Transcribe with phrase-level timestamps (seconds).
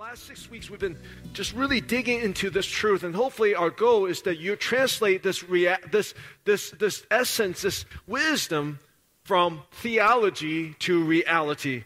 [0.00, 0.96] last six weeks, we've been
[1.34, 5.46] just really digging into this truth, and hopefully, our goal is that you translate this,
[5.46, 6.14] rea- this,
[6.46, 8.78] this, this essence, this wisdom
[9.24, 11.84] from theology to reality.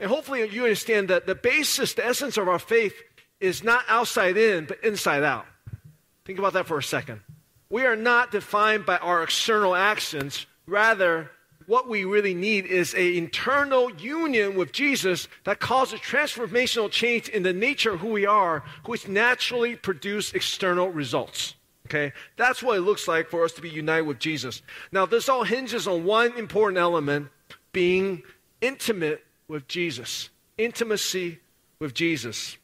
[0.00, 3.00] And hopefully, you understand that the basis, the essence of our faith
[3.38, 5.46] is not outside in, but inside out.
[6.24, 7.20] Think about that for a second.
[7.70, 11.30] We are not defined by our external actions, rather,
[11.66, 17.42] what we really need is an internal union with Jesus that causes transformational change in
[17.42, 21.54] the nature of who we are, which naturally produce external results.
[21.86, 22.12] Okay?
[22.36, 24.62] That's what it looks like for us to be united with Jesus.
[24.92, 27.28] Now, this all hinges on one important element
[27.72, 28.22] being
[28.60, 30.30] intimate with Jesus.
[30.56, 31.40] Intimacy
[31.78, 32.56] with Jesus.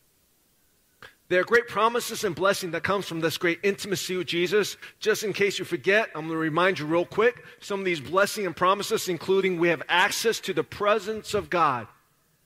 [1.30, 4.76] There are great promises and blessing that comes from this great intimacy with Jesus.
[4.98, 8.00] Just in case you forget, I'm going to remind you real quick some of these
[8.00, 11.86] blessing and promises, including we have access to the presence of God.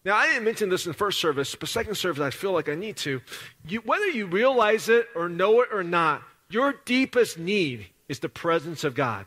[0.05, 2.69] Now, I didn't mention this in the first service, but second service, I feel like
[2.69, 3.23] I need to.
[3.66, 8.28] You, whether you realize it or know it or not, your deepest need is the
[8.28, 9.25] presence of God.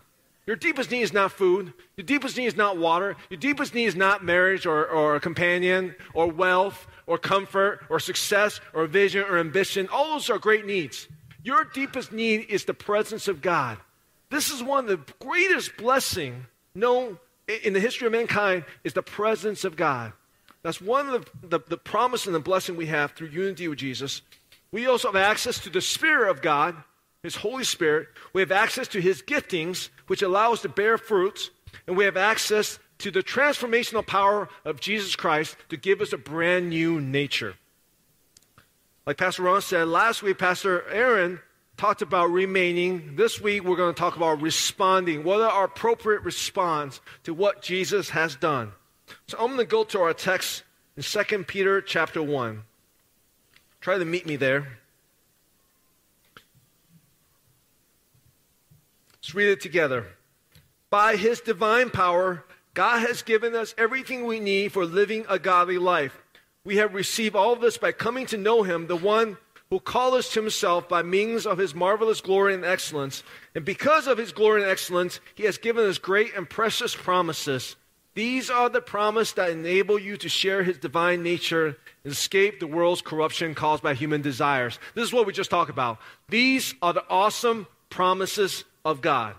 [0.48, 1.73] Your deepest need is not food.
[1.98, 3.17] Your deepest need is not water.
[3.30, 8.00] Your deepest need is not marriage or, or a companion or wealth or comfort or
[8.00, 9.90] success or vision or ambition.
[9.92, 11.09] All those are great needs.
[11.44, 13.78] Your deepest need is the presence of God.
[14.30, 19.03] This is one of the greatest blessing known in the history of mankind is the
[19.03, 20.14] presence of God.
[20.64, 23.80] That's one of the, the, the promise and the blessing we have through unity with
[23.80, 24.22] Jesus.
[24.72, 26.75] We also have access to the Spirit of God,
[27.23, 28.08] His Holy Spirit.
[28.34, 31.50] We have access to His giftings, which allow us to bear fruits.
[31.88, 36.18] And we have access to the transformational power of Jesus Christ to give us a
[36.18, 37.56] brand new nature.
[39.06, 41.40] Like Pastor Ron said, last week, Pastor Aaron
[41.78, 43.16] talked about remaining.
[43.16, 45.24] This week, we're going to talk about responding.
[45.24, 48.74] What are our appropriate response to what Jesus has done?
[49.28, 50.64] So I'm going to go to our text
[50.98, 52.64] in 2 Peter chapter 1.
[53.80, 54.80] Try to meet me there.
[59.28, 60.06] Let's read it together.
[60.89, 65.78] By his divine power, God has given us everything we need for living a godly
[65.78, 66.18] life.
[66.63, 69.35] We have received all of this by coming to know Him, the one
[69.69, 73.22] who called us to Himself by means of His marvelous glory and excellence.
[73.53, 77.75] And because of His glory and excellence, He has given us great and precious promises.
[78.16, 81.75] These are the promises that enable you to share His divine nature
[82.06, 84.79] and escape the world's corruption caused by human desires.
[84.96, 86.00] This is what we just talked about.
[86.29, 89.36] These are the awesome promises of God.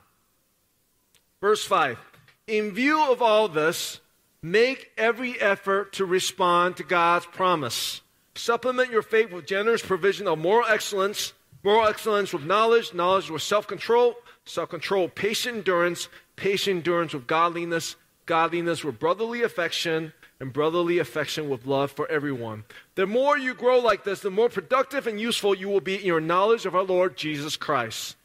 [1.41, 1.99] Verse 5
[2.47, 4.01] in view of all this,
[4.41, 8.01] make every effort to respond to God's promise.
[8.35, 13.43] Supplement your faith with generous provision of moral excellence, moral excellence with knowledge, knowledge with
[13.43, 14.15] self control,
[14.47, 21.51] self control, patient endurance, patient endurance with godliness, godliness with brotherly affection, and brotherly affection
[21.51, 22.65] with love for everyone.
[22.95, 26.07] The more you grow like this, the more productive and useful you will be in
[26.07, 28.17] your knowledge of our Lord Jesus Christ.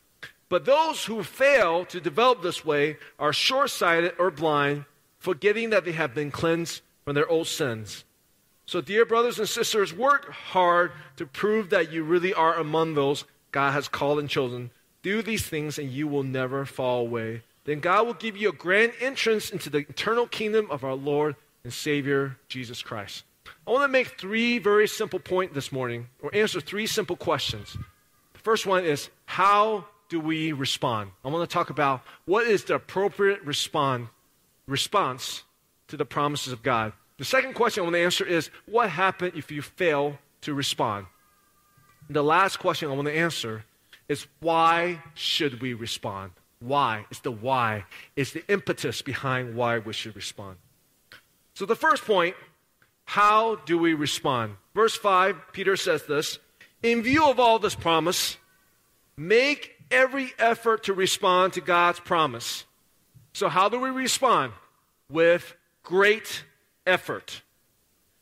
[0.53, 4.85] But those who fail to develop this way are short sighted or blind,
[5.17, 8.03] forgetting that they have been cleansed from their old sins.
[8.67, 13.23] So, dear brothers and sisters, work hard to prove that you really are among those
[13.51, 14.69] God has called and chosen.
[15.01, 17.41] Do these things, and you will never fall away.
[17.65, 21.35] Then God will give you a grand entrance into the eternal kingdom of our Lord
[21.63, 23.23] and Savior, Jesus Christ.
[23.65, 27.75] I want to make three very simple points this morning, or answer three simple questions.
[28.33, 31.09] The first one is How do we respond?
[31.25, 34.09] I want to talk about what is the appropriate respond,
[34.67, 35.41] response
[35.87, 36.93] to the promises of God.
[37.17, 41.07] The second question I want to answer is what happens if you fail to respond?
[42.11, 43.65] The last question I want to answer
[44.07, 46.33] is why should we respond?
[46.59, 47.07] Why?
[47.09, 47.85] It's the why.
[48.15, 50.57] It's the impetus behind why we should respond.
[51.55, 52.35] So the first point,
[53.05, 54.57] how do we respond?
[54.75, 56.37] Verse 5, Peter says this
[56.83, 58.37] In view of all this promise,
[59.17, 62.65] make every effort to respond to God's promise.
[63.33, 64.53] So, how do we respond?
[65.09, 66.43] With great
[66.85, 67.41] effort.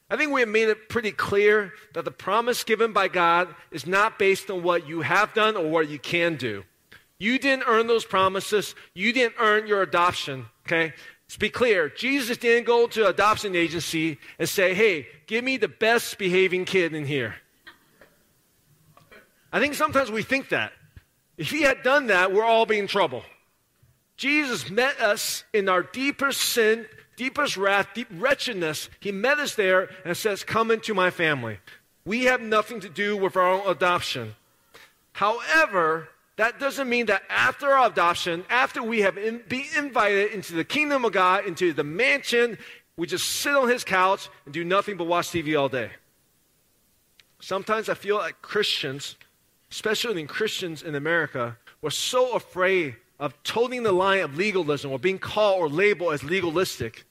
[0.09, 3.87] I think we have made it pretty clear that the promise given by God is
[3.87, 6.63] not based on what you have done or what you can do.
[7.17, 8.75] You didn't earn those promises.
[8.93, 10.93] You didn't earn your adoption, okay?
[11.27, 11.87] Let's be clear.
[11.87, 16.65] Jesus didn't go to an adoption agency and say, hey, give me the best behaving
[16.65, 17.35] kid in here.
[19.53, 20.73] I think sometimes we think that.
[21.41, 23.23] If he had done that, we're all be in trouble.
[24.15, 26.85] Jesus met us in our deepest sin,
[27.15, 28.91] deepest wrath, deep wretchedness.
[28.99, 31.57] He met us there and says, Come into my family.
[32.05, 34.35] We have nothing to do with our own adoption.
[35.13, 40.53] However, that doesn't mean that after our adoption, after we have in, been invited into
[40.53, 42.59] the kingdom of God, into the mansion,
[42.97, 45.89] we just sit on his couch and do nothing but watch TV all day.
[47.39, 49.15] Sometimes I feel like Christians,
[49.71, 54.99] especially in Christians in America, were so afraid of toting the line of legalism or
[54.99, 57.05] being called or labeled as legalistic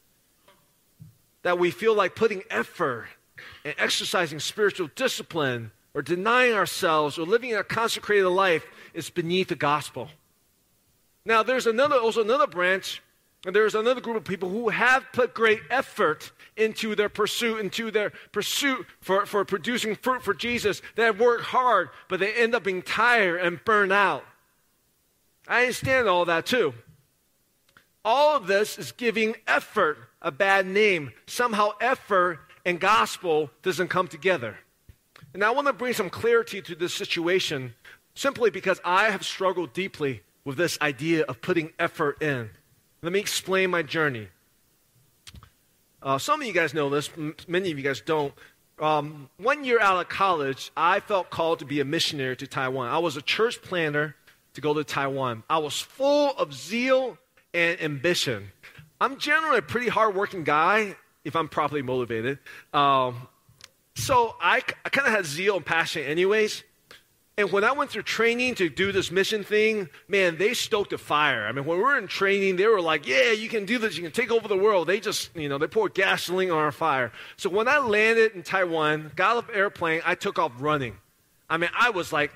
[1.42, 3.08] that we feel like putting effort
[3.64, 9.56] and exercising spiritual discipline or denying ourselves or living a consecrated life is beneath the
[9.56, 10.08] gospel.
[11.24, 13.02] Now, there's another, also another branch,
[13.46, 17.90] and there's another group of people who have put great effort into their pursuit, into
[17.90, 20.82] their pursuit for, for producing fruit for Jesus.
[20.94, 24.24] They have worked hard, but they end up being tired and burned out.
[25.48, 26.74] I understand all that too.
[28.04, 31.12] All of this is giving effort a bad name.
[31.26, 34.58] Somehow, effort and gospel doesn't come together.
[35.32, 37.74] And I want to bring some clarity to this situation
[38.14, 42.50] simply because I have struggled deeply with this idea of putting effort in.
[43.02, 44.28] Let me explain my journey.
[46.02, 47.10] Uh, some of you guys know this,
[47.48, 48.32] many of you guys don't.
[48.78, 52.88] Um, one year out of college, I felt called to be a missionary to Taiwan.
[52.88, 54.16] I was a church planner
[54.54, 55.42] to go to Taiwan.
[55.48, 57.18] I was full of zeal
[57.52, 58.52] and ambition.
[59.00, 62.38] I'm generally a pretty hardworking guy if I'm properly motivated.
[62.72, 63.28] Um,
[63.94, 66.64] so I, I kind of had zeal and passion, anyways.
[67.36, 70.98] And when I went through training to do this mission thing, man, they stoked a
[70.98, 71.46] fire.
[71.46, 73.96] I mean, when we were in training, they were like, yeah, you can do this.
[73.96, 74.88] You can take over the world.
[74.88, 77.12] They just, you know, they poured gasoline on our fire.
[77.36, 80.96] So when I landed in Taiwan, got off airplane, I took off running.
[81.48, 82.32] I mean, I was like,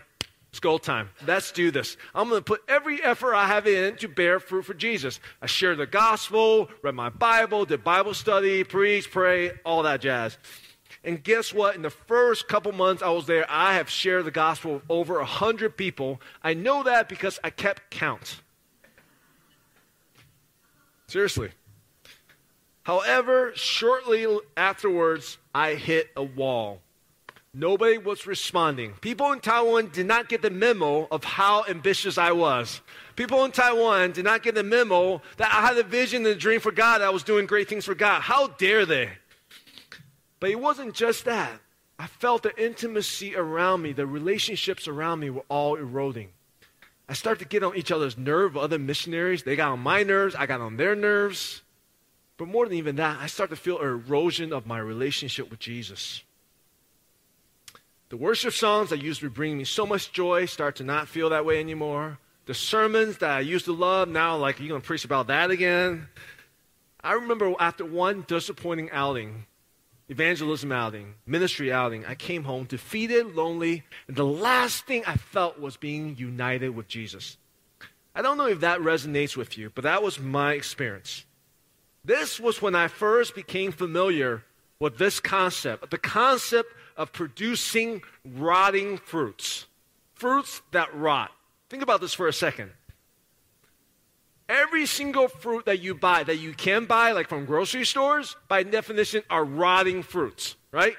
[0.54, 1.10] it's go time.
[1.26, 1.96] Let's do this.
[2.14, 5.18] I'm going to put every effort I have in to bear fruit for Jesus.
[5.42, 10.38] I shared the gospel, read my Bible, did Bible study, preach, pray, all that jazz.
[11.04, 11.76] And guess what?
[11.76, 15.18] In the first couple months I was there, I have shared the gospel with over
[15.18, 16.20] 100 people.
[16.42, 18.40] I know that because I kept count.
[21.06, 21.50] Seriously.
[22.84, 26.80] However, shortly afterwards, I hit a wall.
[27.56, 28.94] Nobody was responding.
[29.00, 32.80] People in Taiwan did not get the memo of how ambitious I was.
[33.14, 36.38] People in Taiwan did not get the memo that I had a vision and a
[36.38, 38.22] dream for God, I was doing great things for God.
[38.22, 39.10] How dare they?
[40.44, 41.58] But it wasn't just that.
[41.98, 46.32] I felt the intimacy around me, the relationships around me were all eroding.
[47.08, 49.42] I started to get on each other's nerve, other missionaries.
[49.42, 51.62] They got on my nerves, I got on their nerves.
[52.36, 56.22] But more than even that, I started to feel erosion of my relationship with Jesus.
[58.10, 61.30] The worship songs that used to bring me so much joy start to not feel
[61.30, 62.18] that way anymore.
[62.44, 65.28] The sermons that I used to love, now, like, are you're going to preach about
[65.28, 66.06] that again.
[67.02, 69.46] I remember after one disappointing outing,
[70.08, 75.58] evangelism outing, ministry outing, I came home defeated, lonely, and the last thing I felt
[75.58, 77.36] was being united with Jesus.
[78.14, 81.24] I don't know if that resonates with you, but that was my experience.
[82.04, 84.44] This was when I first became familiar
[84.78, 89.66] with this concept the concept of producing rotting fruits,
[90.14, 91.32] fruits that rot.
[91.70, 92.70] Think about this for a second.
[94.54, 98.62] Every single fruit that you buy, that you can buy, like from grocery stores, by
[98.62, 100.94] definition, are rotting fruits, right?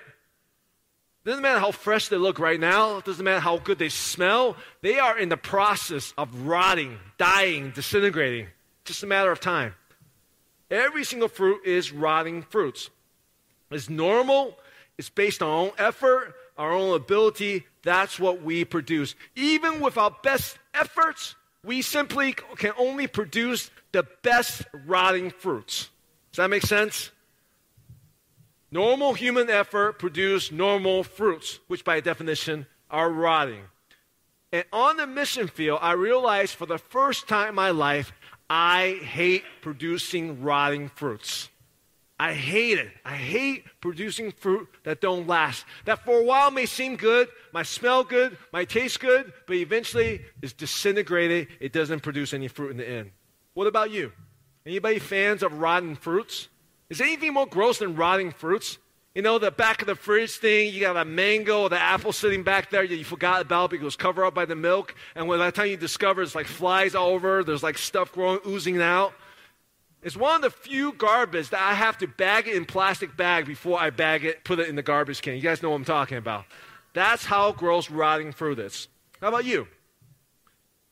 [1.24, 5.00] Doesn't matter how fresh they look right now, doesn't matter how good they smell, they
[5.00, 8.48] are in the process of rotting, dying, disintegrating.
[8.84, 9.74] Just a matter of time.
[10.70, 12.90] Every single fruit is rotting fruits.
[13.72, 14.58] It's normal,
[14.98, 17.66] it's based on our own effort, our own ability.
[17.84, 19.16] That's what we produce.
[19.34, 21.36] Even with our best efforts,
[21.66, 25.90] we simply can only produce the best rotting fruits.
[26.32, 27.12] Does that make sense?
[28.72, 33.62] Normal human effort produce normal fruits, which by definition are rotting.
[34.52, 38.12] And on the mission field, I realized for the first time in my life,
[38.50, 41.50] I hate producing rotting fruits.
[42.18, 42.90] I hate it.
[43.04, 45.66] I hate producing fruit that don't last.
[45.84, 50.22] That for a while may seem good, might smell good, might taste good, but eventually
[50.42, 51.50] is disintegrated.
[51.60, 53.12] It doesn't produce any fruit in the end.
[53.54, 54.14] What about you?
[54.66, 56.48] Anybody fans of rotten fruits?
[56.90, 58.78] Is anything more gross than rotting fruits?
[59.14, 62.12] You know, the back of the fridge thing, you got a mango or the apple
[62.12, 64.94] sitting back there that you forgot about because it was covered up by the milk.
[65.16, 68.40] And by the time you discover it's like flies all over, there's like stuff growing,
[68.46, 69.14] oozing out.
[70.06, 73.48] It's one of the few garbage that I have to bag it in plastic bag
[73.48, 75.34] before I bag it, put it in the garbage can.
[75.34, 76.46] You guys know what I'm talking about.
[76.94, 78.88] That's how gross rotting fruit is.
[79.20, 79.68] How about you?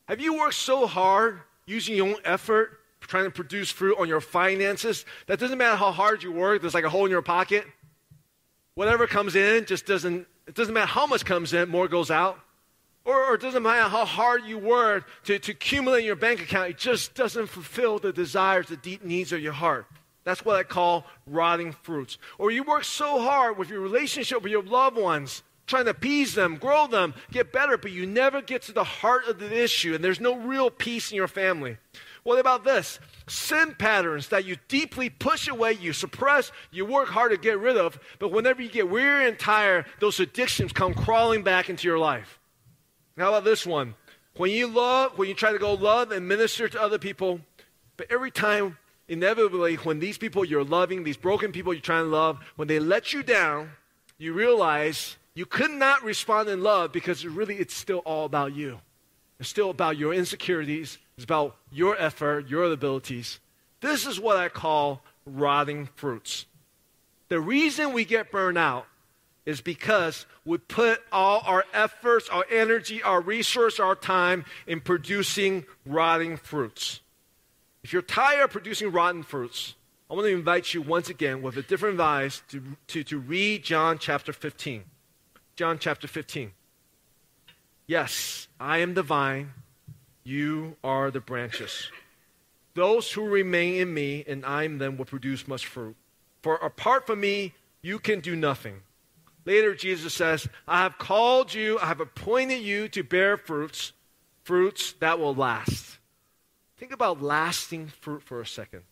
[0.08, 4.20] Have you worked so hard using your own effort trying to produce fruit on your
[4.20, 7.64] finances that doesn't matter how hard you work, there's like a hole in your pocket?
[8.74, 12.40] Whatever comes in just doesn't, it doesn't matter how much comes in, more goes out.
[13.04, 16.40] Or, or, it doesn't matter how hard you work to, to accumulate in your bank
[16.40, 19.86] account, it just doesn't fulfill the desires, the deep needs of your heart.
[20.24, 22.16] That's what I call rotting fruits.
[22.38, 26.34] Or you work so hard with your relationship with your loved ones, trying to appease
[26.34, 29.94] them, grow them, get better, but you never get to the heart of the issue,
[29.94, 31.76] and there's no real peace in your family.
[32.22, 33.00] What about this?
[33.28, 37.76] Sin patterns that you deeply push away, you suppress, you work hard to get rid
[37.76, 41.98] of, but whenever you get weary and tired, those addictions come crawling back into your
[41.98, 42.40] life.
[43.16, 43.94] How about this one?
[44.36, 47.40] When you love, when you try to go love and minister to other people,
[47.96, 52.10] but every time, inevitably, when these people you're loving, these broken people you're trying to
[52.10, 53.70] love, when they let you down,
[54.18, 58.80] you realize you could not respond in love because really it's still all about you.
[59.38, 60.98] It's still about your insecurities.
[61.16, 63.38] It's about your effort, your abilities.
[63.80, 66.46] This is what I call rotting fruits.
[67.28, 68.86] The reason we get burned out
[69.46, 75.64] is because we put all our efforts, our energy, our resource, our time in producing
[75.84, 77.00] rotting fruits.
[77.82, 79.74] If you're tired of producing rotten fruits,
[80.10, 83.62] I want to invite you once again with a different advice to, to, to read
[83.62, 84.84] John chapter 15.
[85.56, 86.52] John chapter 15.
[87.86, 89.52] Yes, I am the vine,
[90.24, 91.90] you are the branches.
[92.72, 95.96] Those who remain in me and I in them will produce much fruit.
[96.42, 98.80] For apart from me, you can do nothing.
[99.44, 103.92] Later, Jesus says, I have called you, I have appointed you to bear fruits,
[104.44, 105.98] fruits that will last.
[106.78, 108.82] Think about lasting fruit for a second.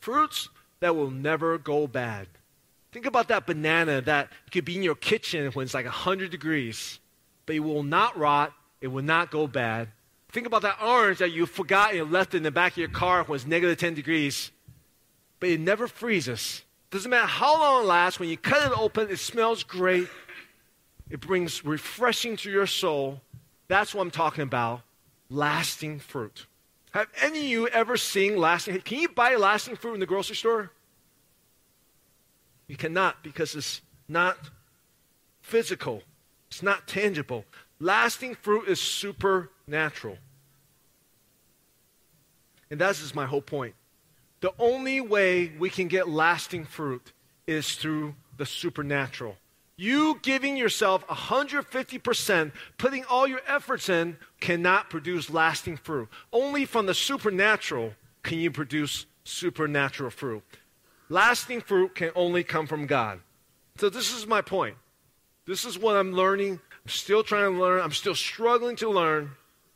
[0.00, 0.48] Fruits
[0.80, 2.28] that will never go bad.
[2.92, 6.98] Think about that banana that could be in your kitchen when it's like 100 degrees,
[7.46, 9.88] but it will not rot, it will not go bad.
[10.30, 13.22] Think about that orange that you forgot and left in the back of your car
[13.24, 14.50] when it's negative 10 degrees,
[15.40, 16.62] but it never freezes.
[16.92, 20.08] Doesn't matter how long it lasts, when you cut it open, it smells great.
[21.08, 23.22] It brings refreshing to your soul.
[23.66, 24.82] That's what I'm talking about
[25.30, 26.46] lasting fruit.
[26.90, 28.78] Have any of you ever seen lasting?
[28.82, 30.70] Can you buy lasting fruit in the grocery store?
[32.66, 34.50] You cannot because it's not
[35.40, 36.02] physical,
[36.48, 37.46] it's not tangible.
[37.80, 40.18] Lasting fruit is supernatural.
[42.70, 43.74] And that is my whole point.
[44.42, 47.12] The only way we can get lasting fruit
[47.46, 49.36] is through the supernatural.
[49.76, 56.08] You giving yourself 150%, putting all your efforts in, cannot produce lasting fruit.
[56.32, 57.94] Only from the supernatural
[58.24, 60.42] can you produce supernatural fruit.
[61.08, 63.20] Lasting fruit can only come from God.
[63.76, 64.76] So, this is my point.
[65.46, 66.60] This is what I'm learning.
[66.84, 67.80] I'm still trying to learn.
[67.80, 69.30] I'm still struggling to learn.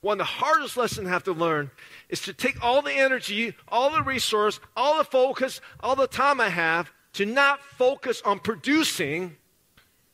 [0.06, 1.72] One of the hardest lessons I have to learn
[2.08, 6.40] is to take all the energy, all the resource, all the focus, all the time
[6.40, 9.34] I have to not focus on producing,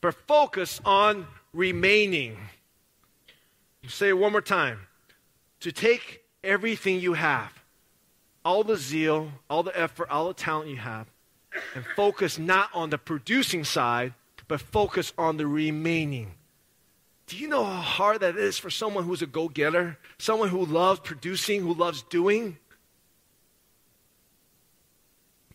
[0.01, 2.37] but focus on remaining.
[3.87, 4.79] Say it one more time.
[5.59, 7.53] To take everything you have,
[8.43, 11.05] all the zeal, all the effort, all the talent you have,
[11.75, 14.15] and focus not on the producing side,
[14.47, 16.31] but focus on the remaining.
[17.27, 19.97] Do you know how hard that is for someone who's a go getter?
[20.17, 22.57] Someone who loves producing, who loves doing?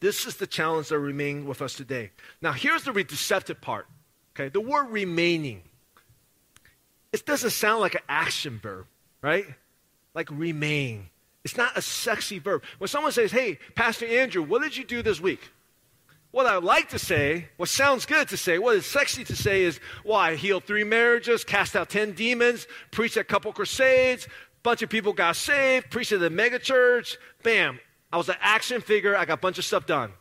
[0.01, 2.11] This is the challenge that remains with us today.
[2.41, 3.87] Now, here's the deceptive part.
[4.35, 5.63] Okay, the word remaining.
[7.13, 8.87] It doesn't sound like an action verb,
[9.23, 9.47] right?
[10.15, 11.09] Like remain.
[11.45, 12.63] It's not a sexy verb.
[12.79, 15.41] When someone says, Hey, Pastor Andrew, what did you do this week?
[16.39, 19.65] What I like to say, what sounds good to say, what is sexy to say
[19.65, 24.29] is, well, I healed three marriages, cast out 10 demons, preached a couple crusades,
[24.63, 27.19] bunch of people got saved, preached at the mega church.
[27.43, 27.81] Bam.
[28.13, 29.17] I was an action figure.
[29.17, 30.13] I got a bunch of stuff done.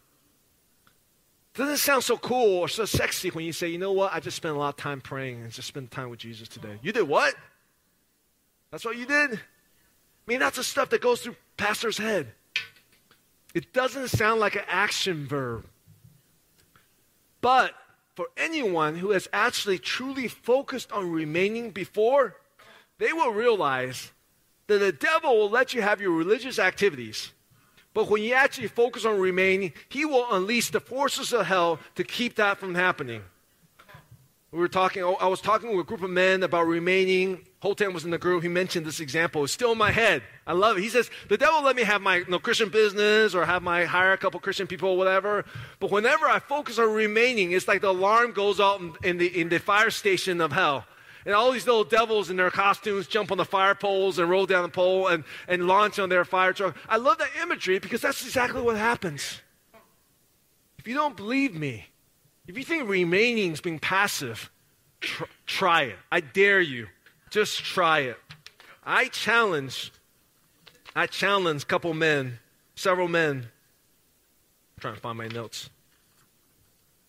[1.53, 4.11] Doesn't sound so cool or so sexy when you say, you know what?
[4.11, 6.79] I just spent a lot of time praying and just spent time with Jesus today.
[6.81, 7.35] You did what?
[8.71, 9.33] That's what you did?
[9.33, 9.39] I
[10.25, 12.29] mean, that's the stuff that goes through pastor's head.
[13.53, 15.67] It doesn't sound like an action verb.
[17.41, 17.73] But
[18.15, 22.35] for anyone who has actually truly focused on remaining before,
[22.97, 24.11] they will realize
[24.67, 27.31] that the devil will let you have your religious activities.
[27.93, 32.03] But when you actually focus on remaining, he will unleash the forces of hell to
[32.03, 33.23] keep that from happening.
[34.51, 37.46] We were talking, I was talking with a group of men about remaining.
[37.63, 38.43] Holtan was in the group.
[38.43, 39.43] He mentioned this example.
[39.43, 40.21] It's still in my head.
[40.45, 40.81] I love it.
[40.81, 43.85] He says, the devil let me have my you know, Christian business or have my
[43.85, 45.43] hire a couple Christian people or whatever.
[45.79, 49.49] But whenever I focus on remaining, it's like the alarm goes off in the, in
[49.49, 50.85] the fire station of hell.
[51.25, 54.45] And all these little devils in their costumes jump on the fire poles and roll
[54.45, 56.77] down the pole and, and launch on their fire truck.
[56.87, 59.41] I love that imagery because that's exactly what happens.
[60.77, 61.87] If you don't believe me,
[62.47, 64.49] if you think remaining is being passive,
[65.01, 65.97] tr- try it.
[66.09, 66.87] I dare you.
[67.29, 68.17] Just try it.
[68.83, 69.91] I challenge,
[70.95, 72.39] I challenge a couple men,
[72.75, 73.47] several men,
[74.77, 75.69] I'm trying to find my notes,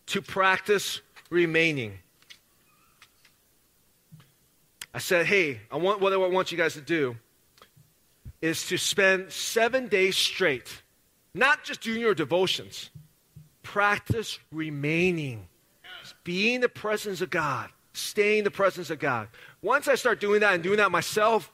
[0.06, 1.98] to practice remaining.
[4.92, 7.16] I said, hey, I want what I want you guys to do
[8.40, 10.82] is to spend seven days straight,
[11.34, 12.90] not just doing your devotions,
[13.62, 15.46] practice remaining,
[16.24, 19.28] being the presence of God, staying in the presence of God.
[19.62, 21.52] Once I start doing that and doing that myself,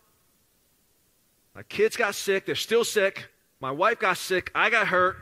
[1.54, 3.28] my kids got sick, they're still sick.
[3.60, 5.16] My wife got sick, I got hurt.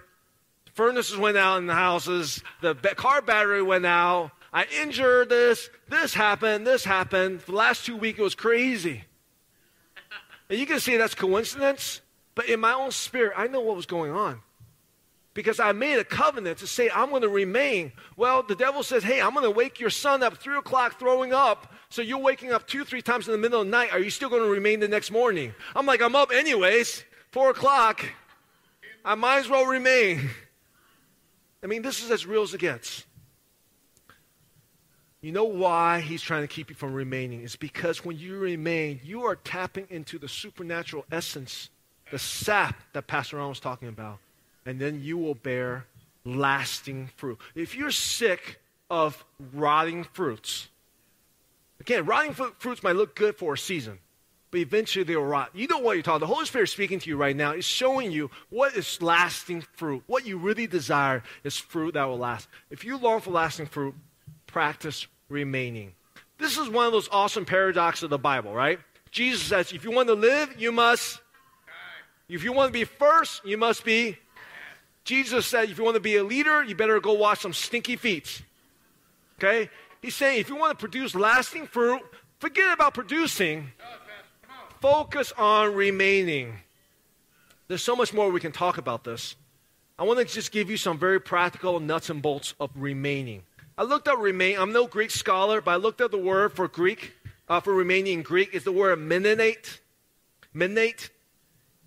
[0.75, 4.33] Furnaces went out in the houses, the car battery went out.
[4.55, 7.43] I injured this, this happened, this happened.
[7.43, 9.05] For the last two weeks, it was crazy.
[10.49, 12.01] And you can say that's coincidence,
[12.35, 14.41] but in my own spirit, I know what was going on.
[15.35, 17.93] Because I made a covenant to say, I'm going to remain.
[18.17, 21.33] Well, the devil says, Hey, I'm going to wake your son up 3 o'clock throwing
[21.33, 21.73] up.
[21.89, 23.93] So you're waking up two, three times in the middle of the night.
[23.93, 25.55] Are you still going to remain the next morning?
[25.75, 27.05] I'm like, I'm up anyways.
[27.31, 28.05] 4 o'clock.
[29.05, 30.31] I might as well remain.
[31.63, 33.05] I mean, this is as real as it gets.
[35.23, 37.43] You know why he's trying to keep you from remaining?
[37.43, 41.71] It's because when you remain, you are tapping into the supernatural essence,
[42.11, 44.19] the sap that Pastor Ron was talking about.
[44.65, 45.87] And then you will bear
[46.25, 47.39] lasting fruit.
[47.55, 50.69] If you're sick of rotting fruits,
[51.81, 53.99] again, rotting fruits might look good for a season,
[54.51, 55.51] but eventually they'll rot.
[55.53, 56.21] You know what you're talking.
[56.21, 59.65] The Holy Spirit is speaking to you right now is showing you what is lasting
[59.75, 60.05] fruit.
[60.07, 62.49] What you really desire is fruit that will last.
[62.71, 63.95] If you long for lasting fruit,
[64.47, 65.93] practice remaining.
[66.39, 68.79] This is one of those awesome paradoxes of the Bible, right?
[69.11, 71.21] Jesus says, if you want to live, you must.
[72.29, 74.17] If you want to be first, you must be.
[75.05, 77.97] Jesus said, if you want to be a leader, you better go wash some stinky
[77.97, 78.43] feet.
[79.39, 79.69] Okay?
[80.01, 82.03] He's saying, if you want to produce lasting fruit,
[82.39, 83.73] forget about producing.
[84.81, 86.59] Focus on remaining.
[87.69, 89.37] There's so much more we can talk about this.
[89.99, 93.43] I want to just give you some very practical nuts and bolts of remaining.
[93.79, 94.59] I looked up remain.
[94.59, 97.13] I'm no Greek scholar, but I looked up the word for Greek,
[97.49, 99.81] uh, for remaining in Greek, is the word menate.
[100.55, 101.11] Menate.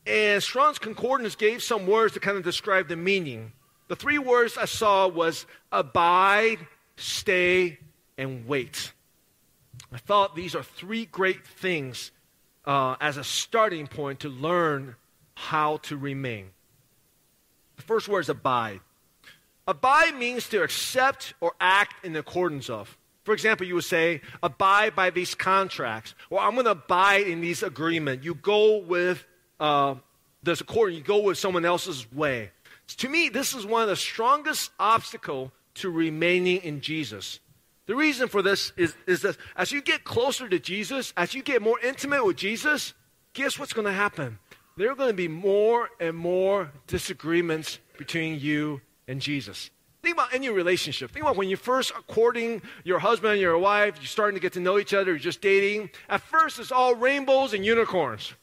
[0.05, 3.53] And Strong's Concordance gave some words to kind of describe the meaning.
[3.87, 6.59] The three words I saw was abide,
[6.97, 7.79] stay,
[8.17, 8.91] and wait.
[9.91, 12.11] I thought these are three great things
[12.65, 14.95] uh, as a starting point to learn
[15.35, 16.49] how to remain.
[17.77, 18.79] The first word is abide.
[19.67, 22.97] Abide means to accept or act in accordance of.
[23.23, 27.41] For example, you would say, abide by these contracts, or I'm going to abide in
[27.41, 28.23] these agreements.
[28.23, 29.25] You go with
[29.59, 29.95] uh,
[30.43, 32.51] this accord, you go with someone else's way.
[32.97, 37.39] To me, this is one of the strongest obstacle to remaining in Jesus.
[37.87, 41.43] The reason for this is, is that as you get closer to Jesus, as you
[41.43, 42.93] get more intimate with Jesus,
[43.33, 44.39] guess what's going to happen?
[44.77, 49.69] There are going to be more and more disagreements between you and Jesus.
[50.01, 51.11] Think about any relationship.
[51.11, 54.53] Think about when you're first courting your husband and your wife, you're starting to get
[54.53, 55.89] to know each other, you're just dating.
[56.09, 58.33] At first, it's all rainbows and unicorns.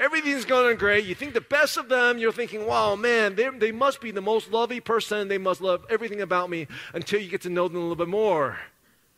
[0.00, 1.04] Everything's going great.
[1.04, 2.16] You think the best of them.
[2.16, 5.28] You're thinking, wow, man, they must be the most lovely person.
[5.28, 8.08] They must love everything about me until you get to know them a little bit
[8.08, 8.58] more.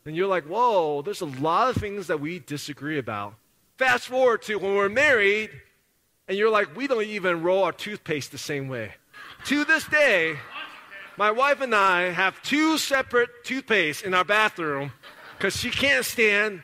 [0.05, 3.35] And you're like, whoa, there's a lot of things that we disagree about.
[3.79, 5.51] Fast forward to when we're married,
[6.27, 8.95] and you're like, we don't even roll our toothpaste the same way.
[9.45, 10.37] To this day,
[11.17, 14.93] my wife and I have two separate toothpastes in our bathroom
[15.39, 16.63] because she can't stand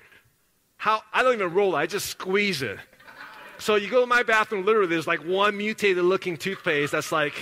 [0.76, 2.78] how I don't even roll it, I just squeeze it.
[3.58, 7.34] So you go to my bathroom, literally, there's like one mutated looking toothpaste that's like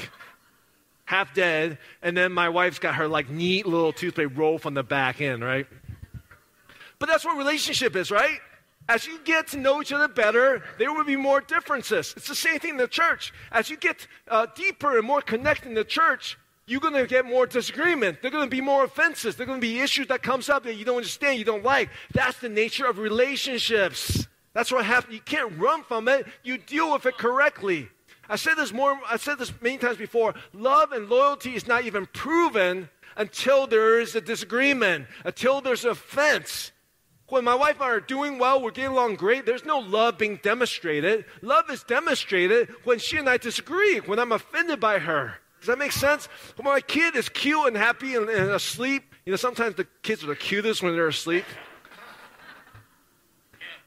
[1.04, 4.82] half dead, and then my wife's got her like neat little toothpaste roll from the
[4.82, 5.66] back end, right?
[6.98, 8.40] But that's what relationship is, right?
[8.88, 12.14] As you get to know each other better, there will be more differences.
[12.16, 13.32] It's the same thing in the church.
[13.50, 17.24] As you get uh, deeper and more connected in the church, you're going to get
[17.24, 18.22] more disagreement.
[18.22, 19.36] There are going to be more offenses.
[19.36, 21.64] There are going to be issues that comes up that you don't understand, you don't
[21.64, 21.90] like.
[22.12, 24.26] That's the nature of relationships.
[24.56, 25.12] That's what happens.
[25.12, 26.26] You can't run from it.
[26.42, 27.90] You deal with it correctly.
[28.26, 28.98] I said this more.
[29.06, 30.34] I said this many times before.
[30.54, 32.88] Love and loyalty is not even proven
[33.18, 36.72] until there is a disagreement, until there's offense.
[37.28, 40.16] When my wife and I are doing well, we're getting along great, there's no love
[40.16, 41.26] being demonstrated.
[41.42, 45.34] Love is demonstrated when she and I disagree, when I'm offended by her.
[45.60, 46.30] Does that make sense?
[46.56, 50.24] When my kid is cute and happy and, and asleep, you know, sometimes the kids
[50.24, 51.44] are the cutest when they're asleep.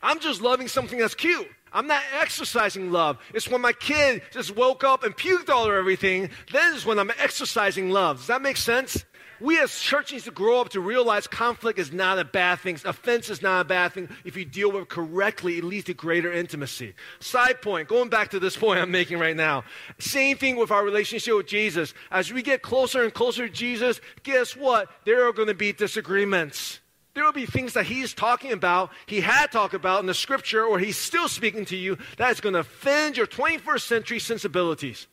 [0.02, 1.48] I'm just loving something that's cute.
[1.72, 3.18] I'm not exercising love.
[3.34, 6.98] It's when my kid just woke up and puked all over everything, then is when
[6.98, 8.18] I'm exercising love.
[8.18, 9.06] Does that make sense?
[9.42, 12.78] We as church needs to grow up to realize conflict is not a bad thing.
[12.84, 14.10] Offense is not a bad thing.
[14.26, 16.94] If you deal with it correctly, it leads to greater intimacy.
[17.22, 19.64] Side point, going back to this point I'm making right now.
[19.98, 21.94] Same thing with our relationship with Jesus.
[22.12, 24.90] As we get closer and closer to Jesus, guess what?
[25.06, 26.82] There are going to be disagreements.
[27.13, 30.63] There will be things that he's talking about, he had talked about in the scripture,
[30.63, 35.08] or he's still speaking to you that is going to offend your 21st century sensibilities.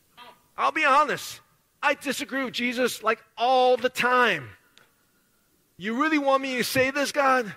[0.56, 1.40] I'll be honest.
[1.82, 4.48] I disagree with Jesus like all the time.
[5.78, 7.54] You really want me to say this, God?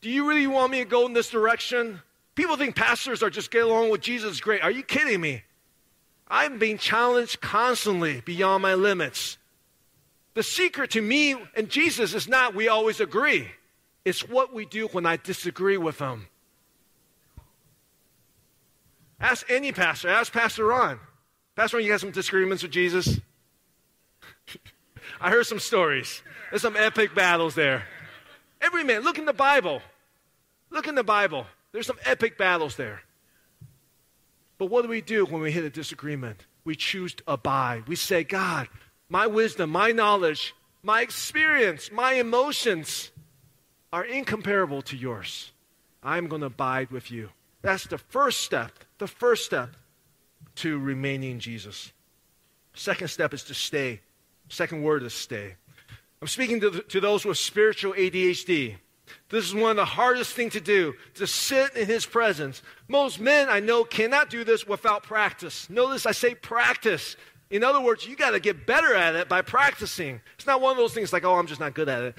[0.00, 2.00] Do you really want me to go in this direction?
[2.34, 4.62] People think pastors are just get along with Jesus great.
[4.62, 5.42] Are you kidding me?
[6.28, 9.36] I'm being challenged constantly beyond my limits.
[10.34, 13.48] The secret to me and Jesus is not we always agree.
[14.04, 16.26] It's what we do when I disagree with him.
[19.20, 20.08] Ask any pastor.
[20.08, 20.98] Ask Pastor Ron.
[21.54, 23.20] Pastor Ron, you had some disagreements with Jesus?
[25.20, 26.22] I heard some stories.
[26.48, 27.84] There's some epic battles there.
[28.62, 29.82] Every man, look in the Bible.
[30.70, 31.46] Look in the Bible.
[31.72, 33.02] There's some epic battles there.
[34.58, 36.46] But what do we do when we hit a disagreement?
[36.64, 37.88] We choose to abide.
[37.88, 38.68] We say, God,
[39.10, 43.10] my wisdom, my knowledge, my experience, my emotions
[43.92, 45.52] are incomparable to yours.
[46.02, 47.28] I'm going to abide with you.
[47.60, 49.76] That's the first step, the first step
[50.56, 51.92] to remaining Jesus.
[52.72, 54.00] Second step is to stay.
[54.48, 55.56] Second word is stay.
[56.22, 58.76] I'm speaking to, to those with spiritual ADHD.
[59.28, 62.62] This is one of the hardest things to do, to sit in his presence.
[62.88, 65.68] Most men I know cannot do this without practice.
[65.68, 67.16] Notice I say practice.
[67.50, 70.20] In other words, you got to get better at it by practicing.
[70.36, 72.14] It's not one of those things like, oh, I'm just not good at it.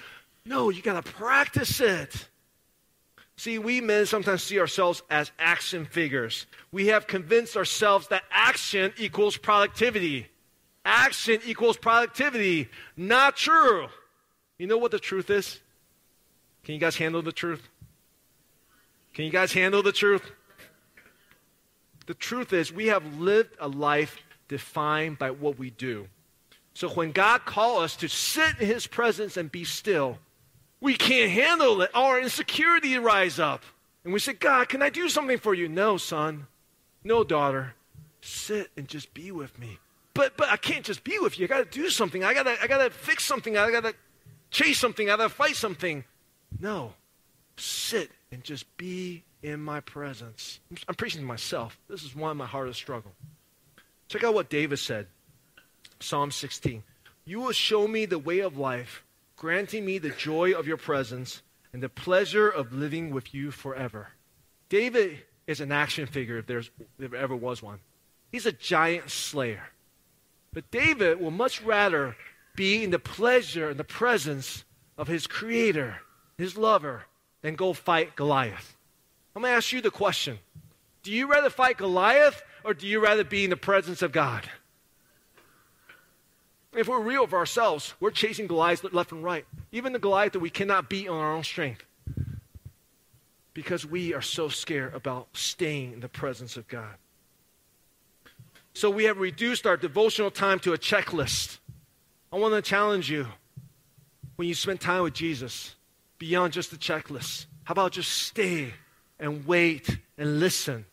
[0.46, 2.28] No, you got to practice it.
[3.38, 6.46] See, we men sometimes see ourselves as action figures.
[6.72, 10.28] We have convinced ourselves that action equals productivity.
[10.84, 12.70] Action equals productivity.
[12.98, 13.88] Not true.
[14.58, 15.60] You know what the truth is?
[16.64, 17.68] Can you guys handle the truth?
[19.14, 20.30] Can you guys handle the truth?
[22.06, 24.18] The truth is, we have lived a life
[24.52, 26.08] defined by what we do.
[26.74, 30.20] So when God calls us to sit in His presence and be still,
[30.82, 31.90] we can't handle it.
[31.94, 33.64] Our insecurity rise up.
[34.04, 35.70] And we say, God, can I do something for you?
[35.70, 36.48] No, son.
[37.02, 37.76] No, daughter.
[38.20, 39.80] Sit and just be with me.
[40.14, 41.46] But but I can't just be with you.
[41.46, 42.24] I gotta do something.
[42.26, 43.58] I gotta I gotta fix something.
[43.58, 43.96] I gotta
[44.50, 45.10] chase something.
[45.10, 46.04] I gotta fight something.
[46.60, 46.94] No.
[47.56, 50.60] Sit and just be in my presence.
[50.70, 51.80] I'm, I'm preaching to myself.
[51.88, 53.16] This is one of my hardest struggles.
[54.12, 55.08] Check out what David said.
[56.02, 56.84] Psalm 16.
[57.24, 59.04] You will show me the way of life,
[59.38, 64.10] granting me the joy of your presence and the pleasure of living with you forever.
[64.68, 66.70] David is an action figure if, there's,
[67.00, 67.80] if there ever was one.
[68.32, 69.70] He's a giant slayer.
[70.52, 72.18] But David will much rather
[72.54, 74.66] be in the pleasure and the presence
[74.98, 76.02] of his creator
[76.42, 77.04] his lover,
[77.42, 78.76] than go fight Goliath.
[79.36, 80.40] I'm going to ask you the question
[81.04, 84.50] Do you rather fight Goliath or do you rather be in the presence of God?
[86.74, 89.46] If we're real for ourselves, we're chasing Goliath left and right.
[89.72, 91.84] Even the Goliath that we cannot beat on our own strength.
[93.54, 96.96] Because we are so scared about staying in the presence of God.
[98.74, 101.58] So we have reduced our devotional time to a checklist.
[102.32, 103.28] I want to challenge you
[104.38, 105.76] when you spend time with Jesus,
[106.18, 107.46] beyond just the checklist?
[107.64, 108.74] How about just stay
[109.20, 110.86] and wait and listen?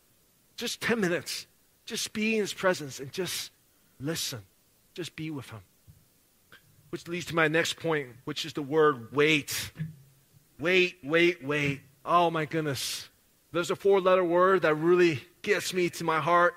[0.59, 1.47] Just 10 minutes.
[1.85, 3.51] Just be in his presence and just
[3.97, 4.41] listen.
[4.93, 5.61] Just be with him.
[6.89, 9.71] Which leads to my next point, which is the word wait.
[10.59, 11.79] Wait, wait, wait.
[12.03, 13.07] Oh my goodness.
[13.53, 16.55] There's a four letter word that really gets me to my heart.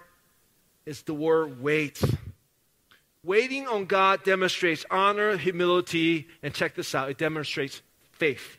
[0.84, 2.02] It's the word wait.
[3.24, 8.58] Waiting on God demonstrates honor, humility, and check this out it demonstrates faith.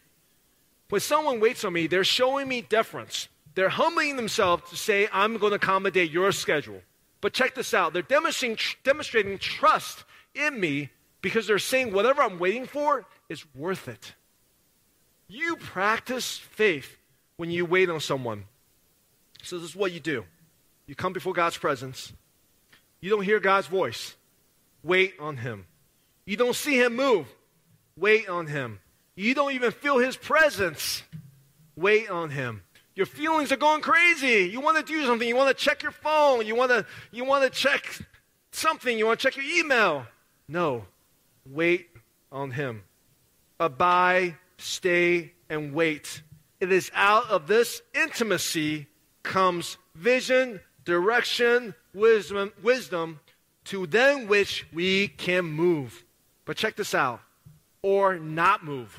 [0.87, 3.27] When someone waits on me, they're showing me deference.
[3.55, 6.81] They're humbling themselves to say, I'm going to accommodate your schedule.
[7.21, 10.03] But check this out they're demonstrating, demonstrating trust
[10.35, 10.89] in me
[11.21, 14.13] because they're saying whatever I'm waiting for is worth it.
[15.27, 16.97] You practice faith
[17.37, 18.45] when you wait on someone.
[19.41, 20.25] So, this is what you do
[20.85, 22.11] you come before God's presence,
[22.99, 24.15] you don't hear God's voice,
[24.83, 25.65] wait on Him.
[26.25, 27.27] You don't see Him move,
[27.95, 28.79] wait on Him.
[29.15, 31.03] You don't even feel his presence.
[31.75, 32.63] Wait on him.
[32.95, 34.49] Your feelings are going crazy.
[34.51, 35.27] You want to do something.
[35.27, 36.45] You want to check your phone.
[36.45, 37.99] You want to, you want to check
[38.51, 38.97] something.
[38.97, 40.05] You want to check your email.
[40.47, 40.85] No.
[41.45, 41.89] Wait
[42.31, 42.83] on him.
[43.59, 46.21] Abide, stay, and wait.
[46.59, 48.87] It is out of this intimacy
[49.23, 53.19] comes vision, direction, wisdom, wisdom
[53.65, 56.03] to then which we can move.
[56.45, 57.21] But check this out
[57.81, 58.97] or not move.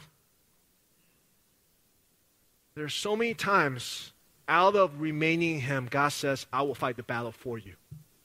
[2.74, 4.12] There's so many times
[4.48, 7.74] out of remaining Him, God says, I will fight the battle for you.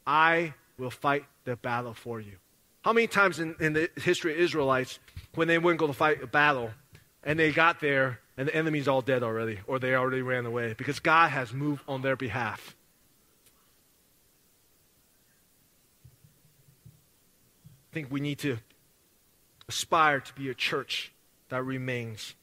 [0.08, 2.34] I will fight the battle for you.
[2.82, 5.00] How many times in, in the history of Israelites,
[5.36, 6.72] when they wouldn't go to fight a battle,
[7.24, 10.74] and they got there, and the enemy's all dead already, or they already ran away
[10.78, 12.76] because God has moved on their behalf.
[17.92, 18.58] I think we need to
[19.68, 21.12] aspire to be a church
[21.50, 22.34] that remains.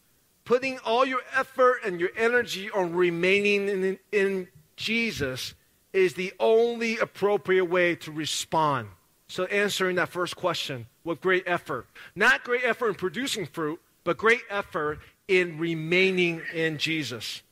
[0.47, 5.55] Putting all your effort and your energy on remaining in, in Jesus
[5.93, 8.89] is the only appropriate way to respond.
[9.29, 11.89] So, answering that first question with great effort.
[12.15, 17.43] Not great effort in producing fruit, but great effort in remaining in Jesus.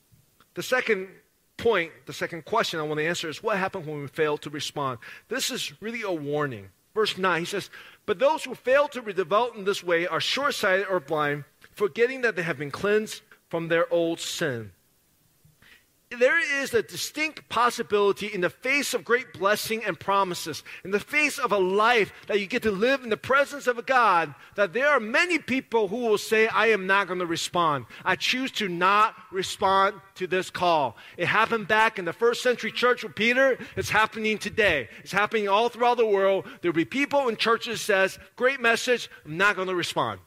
[0.53, 1.09] The second
[1.57, 4.49] point, the second question I want to answer is what happens when we fail to
[4.49, 4.99] respond?
[5.27, 6.69] This is really a warning.
[6.93, 7.69] Verse 9, he says,
[8.05, 11.43] But those who fail to be developed in this way are short sighted or blind,
[11.75, 14.71] forgetting that they have been cleansed from their old sin
[16.19, 20.99] there is a distinct possibility in the face of great blessing and promises, in the
[20.99, 24.33] face of a life that you get to live in the presence of a God,
[24.55, 27.85] that there are many people who will say, I am not going to respond.
[28.03, 30.95] I choose to not respond to this call.
[31.17, 33.57] It happened back in the first century church with Peter.
[33.75, 34.89] It's happening today.
[35.03, 36.45] It's happening all throughout the world.
[36.61, 40.19] There'll be people in churches says, great message, I'm not going to respond.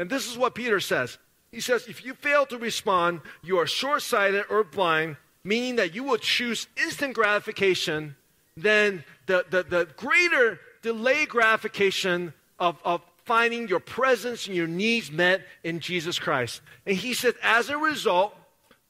[0.00, 1.18] And this is what Peter says.
[1.52, 5.94] He says, if you fail to respond, you are short sighted or blind, meaning that
[5.94, 8.16] you will choose instant gratification
[8.56, 15.12] than the, the, the greater delay gratification of, of finding your presence and your needs
[15.12, 16.62] met in Jesus Christ.
[16.86, 18.34] And he said, as a result,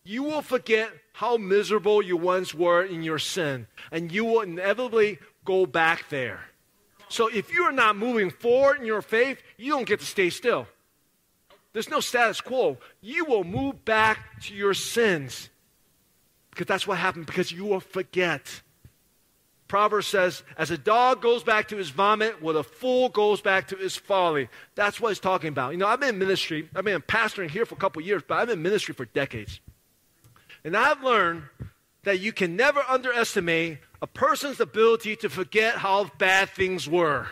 [0.05, 5.19] you will forget how miserable you once were in your sin, and you will inevitably
[5.45, 6.41] go back there.
[7.09, 10.31] So if you are not moving forward in your faith, you don't get to stay
[10.31, 10.69] still.
[11.73, 12.79] There's no status quo.
[13.01, 15.49] You will move back to your sins
[16.51, 18.63] because that's what happened, because you will forget.
[19.69, 23.69] Proverbs says, as a dog goes back to his vomit, well, a fool goes back
[23.69, 24.49] to his folly.
[24.75, 25.71] That's what he's talking about.
[25.71, 28.39] You know, I've been in ministry, I've been pastoring here for a couple years, but
[28.39, 29.61] I've been in ministry for decades.
[30.65, 31.45] And I've learned
[32.03, 37.29] that you can never underestimate a person's ability to forget how bad things were.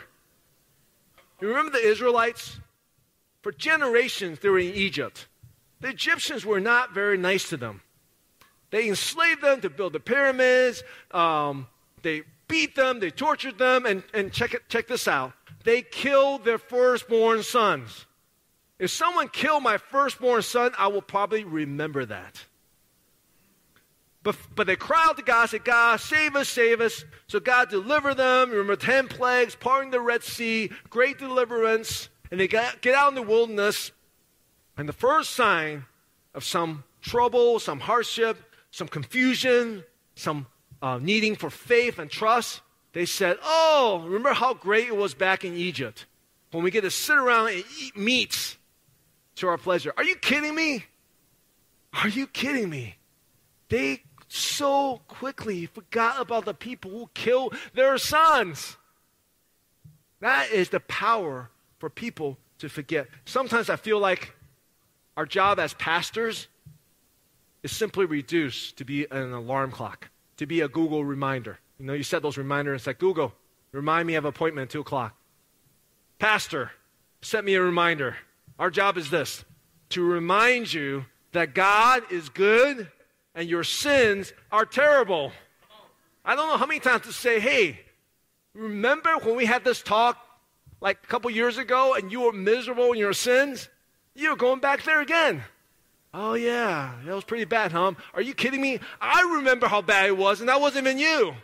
[1.41, 2.61] You remember the Israelites?
[3.49, 5.27] For generations, they were in Egypt.
[5.81, 7.81] The Egyptians were not very nice to them.
[8.69, 10.83] They enslaved them to build the pyramids.
[11.13, 11.67] Um,
[12.03, 13.01] they beat them.
[13.01, 13.87] They tortured them.
[13.87, 15.33] And, and check, it, check this out
[15.65, 18.05] they killed their firstborn sons.
[18.79, 22.45] If someone killed my firstborn son, I will probably remember that.
[24.23, 27.03] But, but they cried out to God, said, God, save us, save us.
[27.29, 28.51] So God delivered them.
[28.51, 33.23] Remember 10 plagues, parting the Red Sea, great deliverance and they get, out in the
[33.23, 33.93] wilderness,
[34.77, 35.85] and the first sign
[36.35, 38.39] of some trouble, some hardship,
[38.71, 40.47] some confusion, some
[40.83, 42.61] uh, needing for faith and trust,
[42.93, 46.07] they said, Oh, remember how great it was back in Egypt
[46.51, 48.57] when we get to sit around and eat meats
[49.37, 49.93] to our pleasure.
[49.97, 50.85] Are you kidding me?
[51.93, 52.97] Are you kidding me?
[53.69, 58.77] They so quickly forgot about the people who killed their sons.
[60.21, 63.09] That is the power for people to forget.
[63.25, 64.35] Sometimes I feel like
[65.17, 66.49] our job as pastors
[67.63, 71.59] is simply reduced to be an alarm clock, to be a Google reminder.
[71.79, 73.33] You know, you set those reminders like Google,
[73.73, 75.17] remind me of appointment at 2 o'clock.
[76.19, 76.73] Pastor,
[77.23, 78.17] set me a reminder.
[78.59, 79.45] Our job is this
[79.91, 82.89] to remind you that God is good
[83.35, 85.33] and your sins are terrible.
[86.25, 87.81] I don't know how many times to say, hey,
[88.55, 90.19] remember when we had this talk
[90.81, 93.69] like a couple years ago and you were miserable in your sins,
[94.15, 95.43] you're going back there again.
[96.15, 97.93] Oh, yeah, that was pretty bad, huh?
[98.15, 98.81] Are you kidding me?
[99.01, 101.35] I remember how bad it was, and that wasn't even you.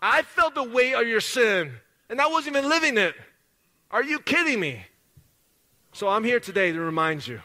[0.00, 1.72] I felt the weight of your sin,
[2.08, 3.14] and I wasn't even living it.
[3.90, 4.84] Are you kidding me?
[5.92, 7.40] So I'm here today to remind you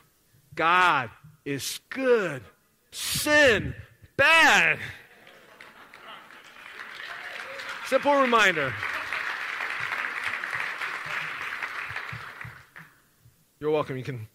[0.56, 1.10] God
[1.44, 2.42] is good,
[2.92, 3.76] sin,
[4.16, 4.80] bad.
[7.88, 8.74] Simple reminder.
[13.64, 13.96] You're welcome.
[13.96, 14.28] You can.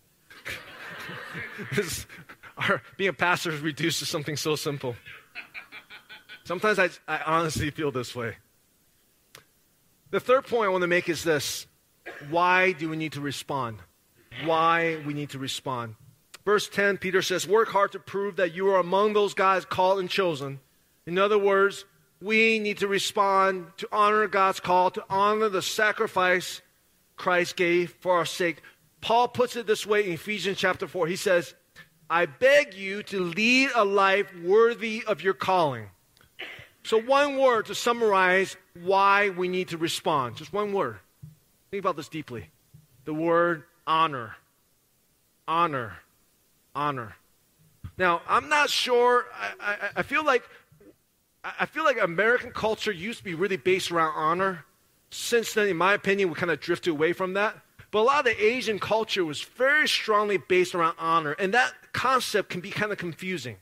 [1.77, 2.07] this,
[2.57, 4.97] our, being a pastor is reduced to something so simple.
[6.45, 8.37] Sometimes I, I honestly feel this way.
[10.13, 11.67] The third point I want to make is this
[12.31, 13.81] why do we need to respond?
[14.47, 15.97] Why we need to respond.
[16.47, 19.99] Verse 10, Peter says, Work hard to prove that you are among those guys called
[19.99, 20.59] and chosen.
[21.05, 21.85] In other words,
[22.23, 26.63] we need to respond to honor God's call, to honor the sacrifice
[27.17, 28.63] Christ gave for our sake.
[29.01, 31.07] Paul puts it this way in Ephesians chapter 4.
[31.07, 31.55] He says,
[32.11, 35.91] I beg you to lead a life worthy of your calling.
[36.83, 40.37] So, one word to summarize why we need to respond.
[40.37, 40.99] Just one word.
[41.71, 42.49] Think about this deeply.
[43.05, 44.37] The word honor.
[45.47, 45.99] honor.
[46.75, 47.15] Honor.
[47.99, 49.27] Now, I'm not sure.
[49.35, 50.45] I, I, I feel like
[51.45, 54.65] I feel like American culture used to be really based around honor.
[55.11, 57.57] Since then, in my opinion, we kind of drifted away from that.
[57.91, 61.73] But a lot of the Asian culture was very strongly based around honor, and that
[61.93, 63.57] concept can be kind of confusing.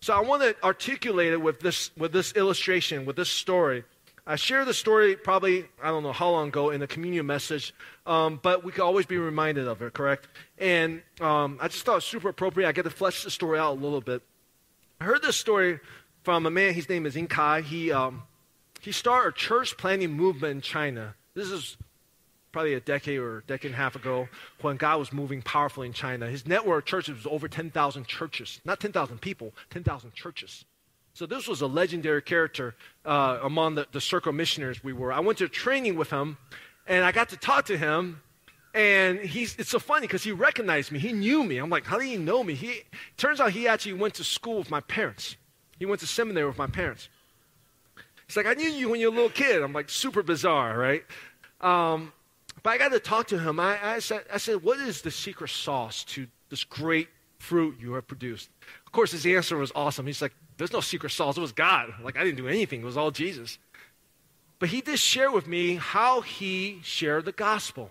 [0.00, 3.84] So I want to articulate it with this, with this illustration, with this story.
[4.26, 7.74] I shared the story probably, I don't know how long ago, in the communion message,
[8.06, 10.28] um, but we can always be reminded of it, correct?
[10.58, 12.68] And um, I just thought it was super appropriate.
[12.68, 14.22] I get to flesh the story out a little bit.
[15.00, 15.78] I heard this story
[16.22, 17.60] from a man, his name is In Kai.
[17.60, 18.22] He, um,
[18.80, 21.14] he started a church planting movement in China.
[21.34, 21.76] This is
[22.54, 24.28] probably a decade or a decade and a half ago
[24.60, 26.28] when God was moving powerfully in China.
[26.28, 28.60] His network of churches was over 10,000 churches.
[28.64, 30.64] Not 10,000 people, 10,000 churches.
[31.14, 35.12] So this was a legendary character uh, among the, the circle missionaries we were.
[35.12, 36.36] I went to training with him,
[36.86, 38.22] and I got to talk to him.
[38.72, 41.00] And he's, it's so funny because he recognized me.
[41.00, 41.58] He knew me.
[41.58, 42.54] I'm like, how did he know me?
[42.54, 42.82] He,
[43.16, 45.36] turns out he actually went to school with my parents.
[45.80, 47.08] He went to seminary with my parents.
[48.28, 49.60] He's like, I knew you when you were a little kid.
[49.60, 51.02] I'm like, super bizarre, right?
[51.60, 52.12] Um,
[52.64, 53.60] but I got to talk to him.
[53.60, 57.92] I, I, said, I said, What is the secret sauce to this great fruit you
[57.92, 58.48] have produced?
[58.86, 60.06] Of course, his answer was awesome.
[60.06, 61.36] He's like, There's no secret sauce.
[61.36, 61.92] It was God.
[62.02, 63.58] Like, I didn't do anything, it was all Jesus.
[64.58, 67.90] But he did share with me how he shared the gospel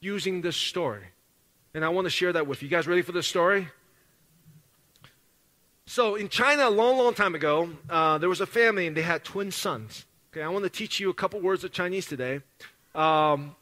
[0.00, 1.04] using this story.
[1.74, 2.68] And I want to share that with you.
[2.68, 3.68] You guys ready for this story?
[5.84, 9.02] So, in China, a long, long time ago, uh, there was a family and they
[9.02, 10.06] had twin sons.
[10.32, 12.40] Okay, I want to teach you a couple words of Chinese today.
[12.94, 13.54] Um,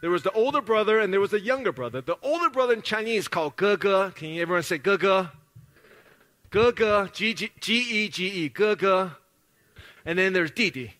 [0.00, 2.00] there was the older brother and there was the younger brother.
[2.00, 5.28] The older brother in Chinese is called Ge Can you everyone say Ge Ge?
[6.50, 9.10] Ge G-E-G-E, Ge
[10.04, 10.94] And then there's Didi.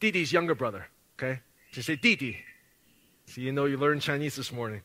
[0.00, 0.86] Didi's younger brother,
[1.18, 1.40] okay?
[1.72, 2.38] Just say Didi.
[3.26, 4.82] So you know you learned Chinese this morning.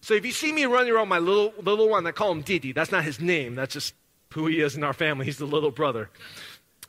[0.00, 2.72] So if you see me running around my little, little one, I call him Didi.
[2.72, 3.54] That's not his name.
[3.54, 3.94] That's just
[4.32, 5.26] who he is in our family.
[5.26, 6.10] He's the little brother.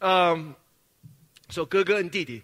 [0.02, 0.56] Um,
[1.50, 2.44] so Ge and Didi.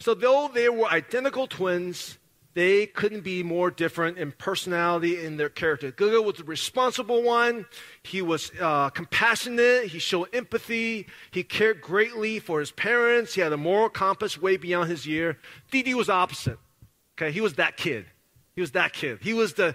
[0.00, 2.18] So, though they were identical twins,
[2.56, 5.90] they couldn't be more different in personality in their character.
[5.90, 7.66] Ge was the responsible one.
[8.02, 9.88] He was uh, compassionate.
[9.88, 11.06] He showed empathy.
[11.30, 13.34] He cared greatly for his parents.
[13.34, 15.38] He had a moral compass way beyond his year.
[15.70, 16.58] Didi was opposite.
[17.18, 18.06] Okay, he was that kid.
[18.54, 19.18] He was that kid.
[19.20, 19.74] He was the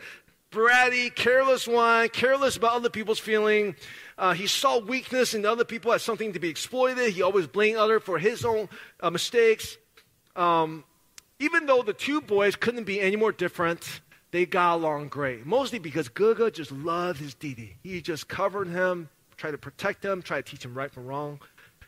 [0.52, 3.76] bratty, careless one, careless about other people's feeling.
[4.18, 7.14] Uh, he saw weakness in other people as something to be exploited.
[7.14, 8.70] He always blamed others for his own
[9.02, 9.78] uh, mistakes
[10.36, 10.84] um,
[11.40, 15.46] even though the two boys couldn't be any more different, they got along great.
[15.46, 17.78] Mostly because Ge just loved his Didi.
[17.84, 21.40] He just covered him, tried to protect him, tried to teach him right from wrong.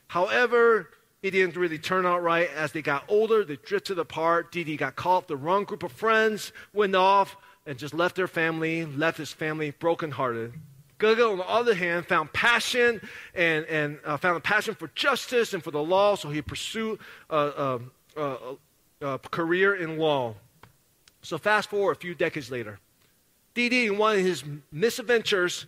[0.08, 0.90] However,
[1.22, 2.50] it didn't really turn out right.
[2.56, 4.52] As they got older, they drifted apart.
[4.52, 5.28] Didi got caught.
[5.28, 9.72] The wrong group of friends went off and just left their family, left his family
[9.72, 10.54] brokenhearted.
[11.00, 13.02] Ge on the other hand, found passion
[13.34, 17.00] and, and uh, found a passion for justice and for the law, so he pursued
[17.30, 17.80] uh, uh,
[18.17, 18.38] uh,
[19.02, 20.36] uh, career in law.
[21.21, 22.80] So fast forward a few decades later.
[23.54, 25.65] Didi, in one of his misadventures,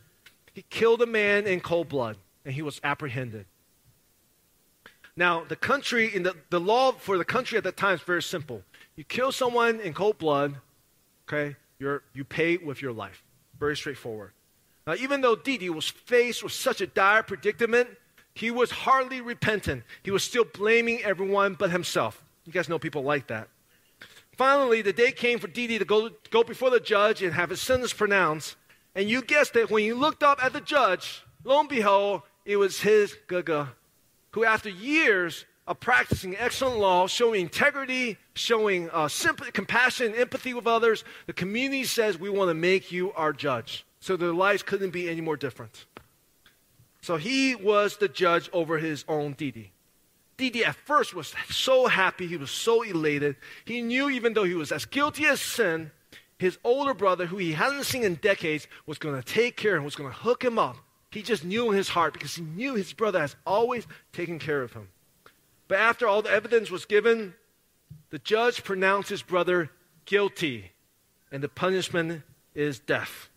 [0.54, 3.46] he killed a man in cold blood, and he was apprehended.
[5.16, 8.24] Now, the country, in the, the law for the country at that time is very
[8.24, 8.64] simple.
[8.96, 10.56] You kill someone in cold blood,
[11.28, 13.24] okay, you're, you pay with your life.
[13.60, 14.32] Very straightforward.
[14.86, 17.90] Now, even though Didi was faced with such a dire predicament,
[18.34, 19.84] he was hardly repentant.
[20.04, 22.24] He was still blaming everyone but himself.
[22.46, 23.48] You guys know people like that.
[24.38, 27.62] Finally, the day came for Didi to go, go before the judge and have his
[27.62, 28.56] sentence pronounced.
[28.94, 32.58] And you guessed it, when you looked up at the judge, lo and behold, it
[32.58, 33.68] was his Ge
[34.32, 40.68] who after years of practicing excellent law, showing integrity, showing uh, sympathy, compassion, empathy with
[40.68, 43.86] others, the community says, we want to make you our judge.
[44.02, 45.86] So their lives couldn't be any more different.
[47.02, 49.72] So he was the judge over his own Didi.
[50.38, 53.38] Didi at first was so happy, he was so elated.
[53.64, 55.92] He knew even though he was as guilty as sin,
[56.38, 59.80] his older brother, who he hadn't seen in decades, was going to take care of
[59.80, 60.76] him, was going to hook him up.
[61.12, 64.62] He just knew in his heart because he knew his brother has always taken care
[64.62, 64.90] of him.
[65.70, 67.34] But after all the evidence was given,
[68.10, 69.72] the judge pronounced his brother
[70.04, 70.72] guilty,
[71.32, 72.24] and the punishment
[72.54, 73.30] is death.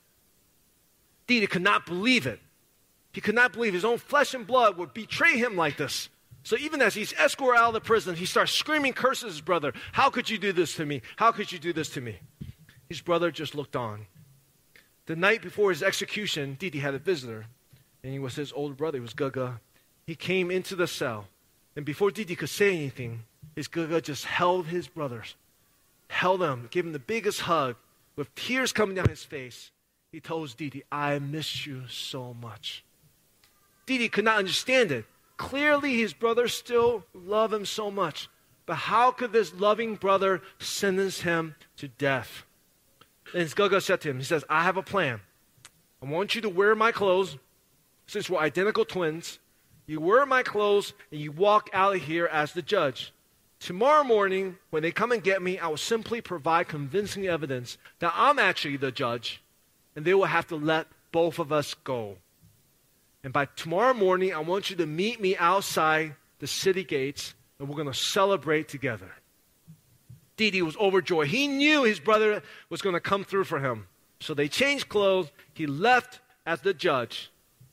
[1.28, 2.40] Didi could not believe it.
[3.12, 6.08] He could not believe his own flesh and blood would betray him like this.
[6.48, 9.40] So even as he's escorted out of the prison, he starts screaming curses at his
[9.42, 9.74] brother.
[9.92, 11.02] How could you do this to me?
[11.16, 12.20] How could you do this to me?
[12.88, 14.06] His brother just looked on.
[15.04, 17.44] The night before his execution, Didi had a visitor,
[18.02, 18.96] and he was his older brother.
[18.96, 19.60] He was Ge
[20.06, 21.26] He came into the cell,
[21.76, 23.24] and before Didi could say anything,
[23.54, 25.34] his Ge just held his brothers,
[26.08, 27.76] held them, gave him the biggest hug,
[28.16, 29.70] with tears coming down his face,
[30.12, 32.84] he tells Didi, I miss you so much.
[33.84, 35.04] Didi could not understand it.
[35.38, 38.28] Clearly, his brother still love him so much.
[38.66, 42.44] But how could this loving brother sentence him to death?
[43.32, 45.22] And Gege said to him, He says, I have a plan.
[46.02, 47.38] I want you to wear my clothes,
[48.06, 49.38] since we're identical twins.
[49.86, 53.14] You wear my clothes and you walk out of here as the judge.
[53.58, 58.12] Tomorrow morning, when they come and get me, I will simply provide convincing evidence that
[58.14, 59.42] I'm actually the judge,
[59.96, 62.18] and they will have to let both of us go.
[63.28, 67.68] And by tomorrow morning, I want you to meet me outside the city gates, and
[67.68, 69.12] we're going to celebrate together.
[70.38, 71.28] Didi was overjoyed.
[71.28, 73.86] He knew his brother was going to come through for him.
[74.20, 75.30] So they changed clothes.
[75.52, 77.30] He left as the judge.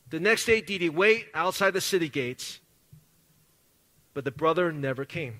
[0.10, 2.60] The next day, Didi wait outside the city gates,
[4.14, 5.40] but the brother never came.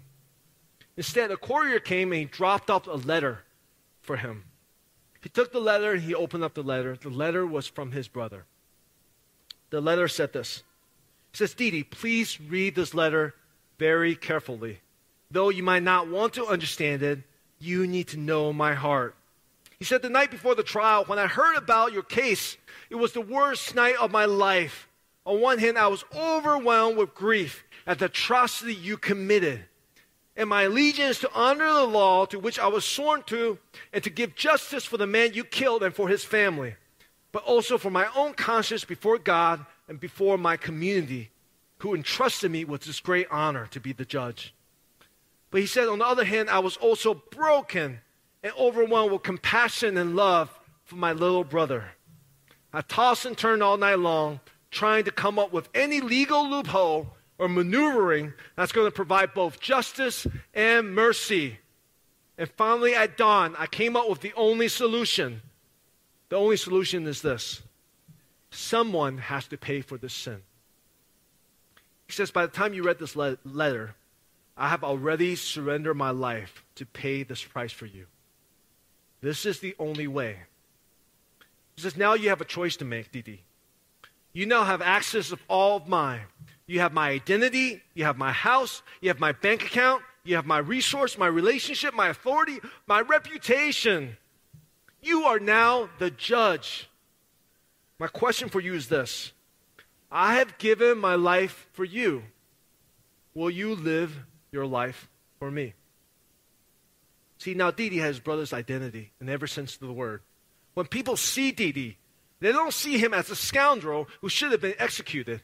[0.96, 3.40] Instead, a courier came and he dropped off a letter
[4.02, 4.46] for him.
[5.22, 6.96] He took the letter and he opened up the letter.
[6.96, 8.46] The letter was from his brother.
[9.76, 10.64] The letter said this.
[11.34, 13.36] It says, Didi, please read this letter
[13.78, 14.80] very carefully.
[15.30, 17.20] Though you might not want to understand it,
[17.60, 19.16] you need to know my heart.
[19.78, 22.56] He said, The night before the trial, when I heard about your case,
[22.90, 24.88] it was the worst night of my life.
[25.26, 29.66] On one hand, I was overwhelmed with grief at the atrocity you committed.
[30.38, 33.60] And my allegiance to honor the law to which I was sworn to,
[33.92, 36.76] and to give justice for the man you killed and for his family,
[37.36, 41.32] but also for my own conscience before God and before my community,
[41.80, 44.56] who entrusted me with this great honor to be the judge.
[45.52, 48.00] But he said, on the other hand, I was also broken
[48.42, 51.84] and overwhelmed with compassion and love for my little brother.
[52.72, 54.40] I tossed and turned all night long,
[54.72, 59.60] trying to come up with any legal loophole or maneuvering that's going to provide both
[59.60, 61.60] justice and mercy.
[62.38, 65.42] And finally, at dawn, I came up with the only solution.
[66.30, 67.62] The only solution is this
[68.50, 70.42] someone has to pay for this sin.
[72.08, 73.96] He says, By the time you read this le- letter,
[74.58, 78.06] I have already surrendered my life to pay this price for you.
[79.22, 80.40] This is the only way.
[81.76, 83.44] He says, now you have a choice to make, Didi.
[84.34, 86.22] You now have access of all of mine.
[86.68, 90.46] You have my identity, you have my house, you have my bank account, you have
[90.46, 94.18] my resource, my relationship, my authority, my reputation.
[95.06, 96.90] You are now the judge.
[98.00, 99.32] My question for you is this
[100.12, 102.24] I have given my life for you.
[103.34, 104.18] Will you live
[104.56, 105.74] your life for me.
[107.38, 110.22] See, now Didi has his brother's identity in every sense of the word.
[110.74, 111.98] When people see Didi,
[112.40, 115.42] they don't see him as a scoundrel who should have been executed.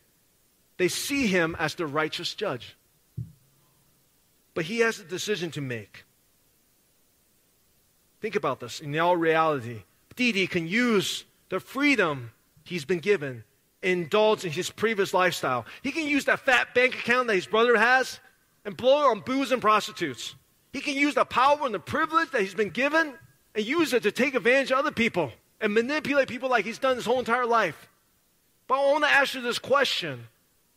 [0.77, 2.75] They see him as the righteous judge.
[4.53, 6.05] But he has a decision to make.
[8.21, 9.83] Think about this in all reality.
[10.15, 12.31] Didi can use the freedom
[12.63, 13.43] he's been given,
[13.81, 15.65] indulge in his previous lifestyle.
[15.81, 18.19] He can use that fat bank account that his brother has
[18.63, 20.35] and blow it on booze and prostitutes.
[20.71, 23.13] He can use the power and the privilege that he's been given
[23.55, 26.95] and use it to take advantage of other people and manipulate people like he's done
[26.95, 27.89] his whole entire life.
[28.67, 30.27] But I want to ask you this question.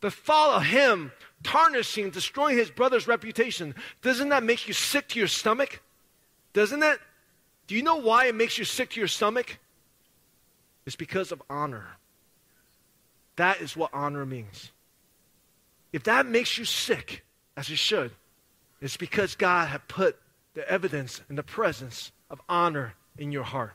[0.01, 1.11] The thought of him
[1.43, 5.81] tarnishing, destroying his brother's reputation, doesn't that make you sick to your stomach?
[6.53, 6.99] Doesn't it?
[7.67, 9.57] Do you know why it makes you sick to your stomach?
[10.85, 11.85] It's because of honor.
[13.37, 14.71] That is what honor means.
[15.91, 17.23] If that makes you sick,
[17.57, 18.11] as you should.
[18.81, 20.17] It's because God had put
[20.53, 23.73] the evidence and the presence of honor in your heart.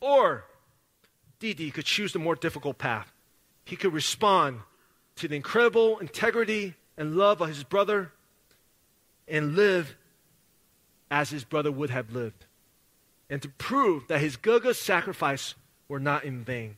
[0.00, 0.44] Or
[1.38, 3.12] Didi could choose the more difficult path.
[3.64, 4.60] He could respond
[5.16, 8.12] to the incredible integrity and love of his brother
[9.26, 9.96] and live
[11.10, 12.46] as his brother would have lived.
[13.28, 15.54] And to prove that his Gege sacrifice
[15.88, 16.76] were not in vain.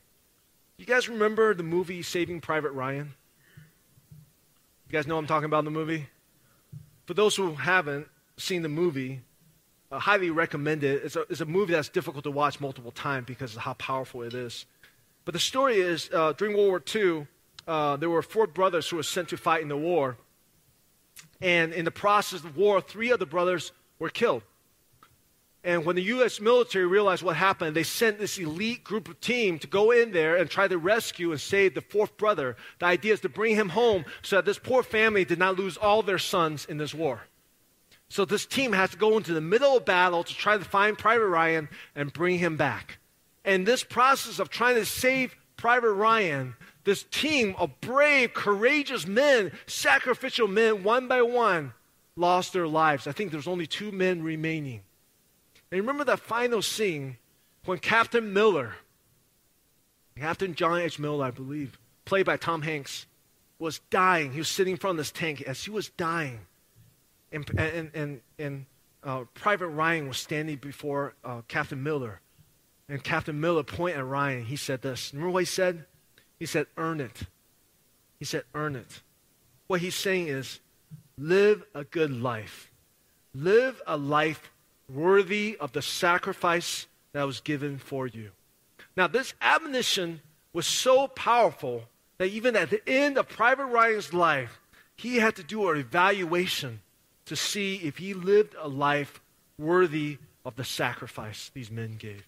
[0.77, 3.13] You guys remember the movie Saving Private Ryan?
[4.87, 6.07] You guys know I'm talking about the movie?
[7.05, 8.07] For those who haven't
[8.37, 9.21] seen the movie,
[9.91, 11.03] I highly recommend it.
[11.03, 14.21] It's a, it's a movie that's difficult to watch multiple times because of how powerful
[14.21, 14.65] it is.
[15.25, 17.27] But the story is uh, during World War II,
[17.67, 20.17] uh, there were four brothers who were sent to fight in the war.
[21.41, 24.43] And in the process of war, three of the brothers were killed.
[25.63, 26.39] And when the U.S.
[26.39, 30.37] military realized what happened, they sent this elite group of team to go in there
[30.37, 32.55] and try to rescue and save the fourth brother.
[32.79, 35.75] The idea is to bring him home so that this poor family did not lose
[35.75, 37.23] all their sons in this war.
[38.07, 40.97] So this team has to go into the middle of battle to try to find
[40.97, 42.97] Private Ryan and bring him back.
[43.43, 49.51] And this process of trying to save Private Ryan, this team of brave, courageous men,
[49.67, 51.73] sacrificial men, one by one,
[52.15, 53.07] lost their lives.
[53.07, 54.81] I think there's only two men remaining.
[55.71, 57.17] And remember that final scene
[57.65, 58.73] when Captain Miller,
[60.17, 60.99] Captain John H.
[60.99, 63.05] Miller, I believe, played by Tom Hanks,
[63.59, 64.31] was dying.
[64.31, 66.39] He was sitting in front of this tank as he was dying.
[67.31, 68.65] And, and, and, and
[69.03, 72.21] uh, Private Ryan was standing before uh, Captain Miller.
[72.87, 74.45] And Captain Miller pointed at Ryan.
[74.45, 75.13] He said this.
[75.13, 75.85] Remember what he said?
[76.39, 77.21] He said, earn it.
[78.17, 79.01] He said, earn it.
[79.67, 80.59] What he's saying is,
[81.19, 82.71] live a good life.
[83.35, 84.51] Live a life
[84.91, 88.31] worthy of the sacrifice that was given for you.
[88.95, 90.21] Now, this admonition
[90.53, 91.83] was so powerful
[92.17, 94.59] that even at the end of Private Ryan's life,
[94.95, 96.81] he had to do an evaluation
[97.25, 99.21] to see if he lived a life
[99.57, 102.27] worthy of the sacrifice these men gave.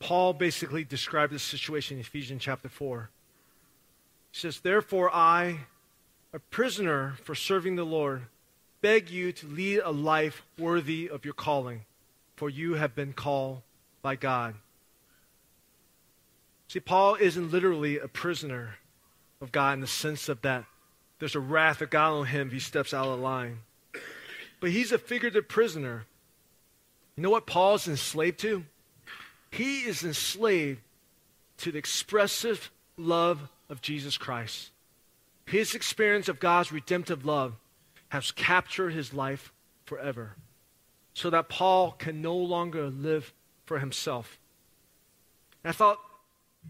[0.00, 3.10] Paul basically described this situation in Ephesians chapter 4.
[4.32, 5.60] He says, Therefore, I,
[6.32, 8.22] a prisoner for serving the Lord,
[8.80, 11.84] beg you to lead a life worthy of your calling,
[12.36, 13.62] for you have been called
[14.02, 14.54] by God.
[16.68, 18.76] See, Paul isn't literally a prisoner
[19.40, 20.64] of God in the sense of that
[21.18, 23.60] there's a wrath of God on him if he steps out of line.
[24.60, 26.04] But he's a figurative prisoner.
[27.16, 28.64] You know what Paul's enslaved to?
[29.50, 30.80] He is enslaved
[31.58, 34.70] to the expressive love of Jesus Christ.
[35.48, 37.54] His experience of God's redemptive love
[38.10, 39.50] has captured his life
[39.86, 40.32] forever
[41.14, 43.32] so that Paul can no longer live
[43.64, 44.38] for himself.
[45.64, 45.98] I thought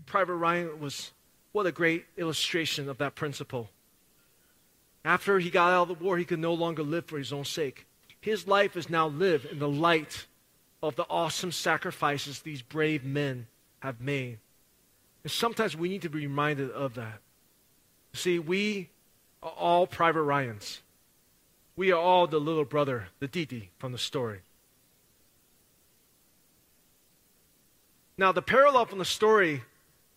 [0.07, 1.11] Private Ryan was
[1.51, 3.69] what a great illustration of that principle.
[5.05, 7.45] After he got out of the war, he could no longer live for his own
[7.45, 7.85] sake.
[8.21, 10.27] His life is now lived in the light
[10.85, 13.49] of the awesome sacrifices these brave men
[13.81, 14.39] have made.
[15.25, 17.21] And sometimes we need to be reminded of that.
[18.19, 18.91] See, we
[19.45, 20.81] are all Private Ryans.
[21.77, 24.41] We are all the little brother, the Didi from the story.
[28.17, 29.63] Now, the parallel from the story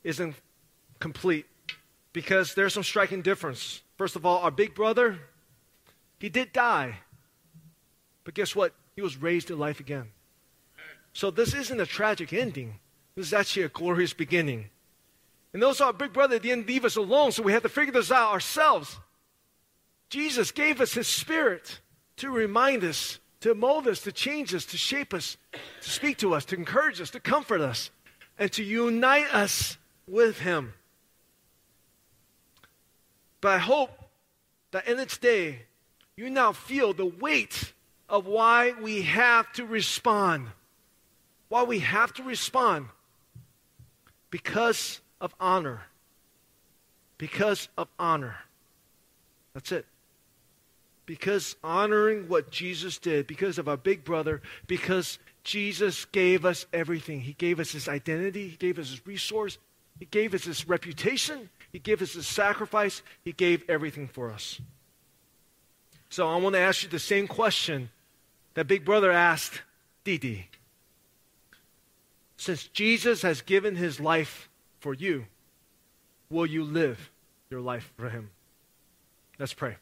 [0.03, 0.35] isn't
[0.99, 1.45] complete
[2.11, 3.83] because there's some striking difference.
[3.97, 5.19] First of all, our big brother,
[6.17, 6.97] he did die.
[8.23, 8.73] But guess what?
[8.95, 10.07] He was raised to life again.
[11.13, 12.79] So this isn't a tragic ending.
[13.13, 14.71] This is actually a glorious beginning.
[15.53, 18.11] And those our big brother didn't leave us alone, so we had to figure this
[18.11, 18.97] out ourselves.
[20.09, 21.79] Jesus gave us his spirit
[22.17, 25.37] to remind us, to mold us, to change us, to shape us,
[25.81, 27.91] to speak to us, to encourage us, to comfort us,
[28.39, 29.77] and to unite us
[30.07, 30.73] with him.
[33.41, 33.91] But I hope
[34.71, 35.63] that in its day,
[36.15, 37.73] you now feel the weight
[38.07, 40.47] of why we have to respond.
[41.49, 42.87] Why we have to respond.
[44.29, 45.83] Because of honor.
[47.17, 48.35] Because of honor.
[49.53, 49.85] That's it.
[51.05, 57.21] Because honoring what Jesus did, because of our big brother, because Jesus gave us everything.
[57.21, 59.57] He gave us his identity, he gave us his resource,
[59.99, 64.59] he gave us his reputation, he gave us his sacrifice, he gave everything for us.
[66.09, 67.89] So I want to ask you the same question
[68.53, 69.61] that Big Brother asked
[70.03, 70.47] Didi.
[72.37, 74.49] Since Jesus has given his life
[74.81, 75.25] for you,
[76.29, 77.11] will you live
[77.49, 78.31] your life for him?
[79.39, 79.77] Let's pray.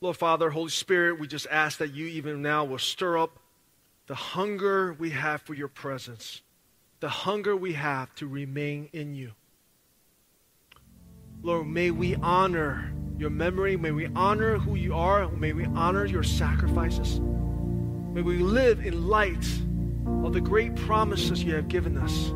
[0.00, 3.38] Lord Father, Holy Spirit, we just ask that you even now will stir up
[4.06, 6.42] the hunger we have for your presence,
[7.00, 9.32] the hunger we have to remain in you.
[11.42, 13.76] Lord, may we honor your memory.
[13.76, 15.28] May we honor who you are.
[15.28, 17.20] May we honor your sacrifices.
[18.14, 19.44] May we live in light
[20.22, 22.30] of the great promises you have given us.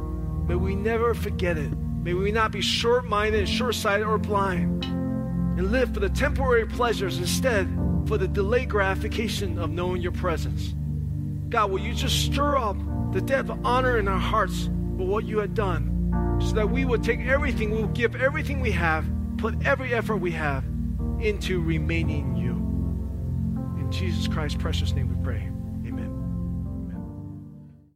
[0.49, 1.71] May we never forget it.
[2.03, 6.67] May we not be short minded, short sighted, or blind, and live for the temporary
[6.67, 7.69] pleasures instead
[8.07, 10.75] for the delayed gratification of knowing your presence.
[11.49, 12.77] God, will you just stir up
[13.13, 14.65] the depth of honor in our hearts
[14.97, 18.59] for what you have done so that we will take everything, we will give everything
[18.59, 20.65] we have, put every effort we have
[21.21, 22.55] into remaining you.
[23.81, 25.49] In Jesus Christ's precious name we pray.